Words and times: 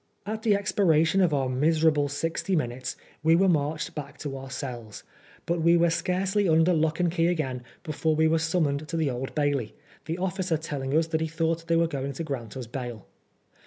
At 0.25 0.41
the 0.41 0.55
expiration 0.55 1.21
of 1.21 1.31
our 1.31 1.47
miserable 1.47 2.07
sixty 2.09 2.55
minntes 2.55 2.95
we 3.21 3.35
were 3.35 3.47
marched 3.47 3.93
back 3.93 4.17
to 4.21 4.35
our 4.35 4.49
cells; 4.49 5.03
but 5.45 5.61
we 5.61 5.77
were 5.77 5.91
scarcely 5.91 6.49
under 6.49 6.73
lock 6.73 6.99
and 6.99 7.11
key 7.11 7.27
again 7.27 7.61
before 7.83 8.15
we 8.15 8.27
were 8.27 8.39
summoned 8.39 8.87
to 8.87 8.97
the 8.97 9.11
Old 9.11 9.35
Bailey, 9.35 9.75
the 10.05 10.17
officer 10.17 10.57
telling 10.57 10.97
us 10.97 11.05
that 11.05 11.21
he 11.21 11.27
thought 11.27 11.67
they 11.67 11.75
were 11.75 11.85
going 11.85 12.13
to 12.13 12.23
grant 12.23 12.57
us 12.57 12.65
bail. 12.65 13.05